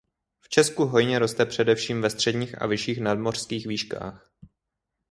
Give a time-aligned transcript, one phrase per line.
[0.41, 4.31] V Česku hojně roste především ve středních a vyšších nadmořských výškách.